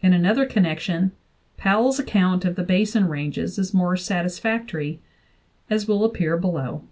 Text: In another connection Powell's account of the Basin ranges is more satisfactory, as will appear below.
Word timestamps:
In 0.00 0.12
another 0.12 0.46
connection 0.46 1.12
Powell's 1.56 2.00
account 2.00 2.44
of 2.44 2.56
the 2.56 2.64
Basin 2.64 3.06
ranges 3.06 3.56
is 3.56 3.72
more 3.72 3.96
satisfactory, 3.96 4.98
as 5.70 5.86
will 5.86 6.04
appear 6.04 6.36
below. 6.36 6.82